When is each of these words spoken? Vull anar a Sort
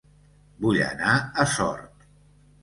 Vull 0.63 0.79
anar 0.85 1.13
a 1.45 1.47
Sort 1.53 2.09